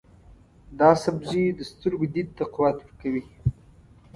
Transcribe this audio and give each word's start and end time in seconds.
دا 0.79 0.89
سبزی 1.03 1.43
د 1.53 1.59
سترګو 1.71 2.05
دید 2.13 2.27
ته 2.37 2.43
قوت 2.53 2.77
ورکوي. 2.81 3.23